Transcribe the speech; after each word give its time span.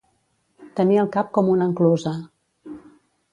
Tenir 0.79 0.97
el 1.01 1.11
cap 1.17 1.29
com 1.35 1.51
una 1.57 1.67
enclusa. 1.73 2.15